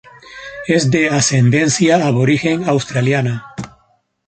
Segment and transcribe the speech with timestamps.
[0.65, 3.53] Es de ascendencia aborigen australiana.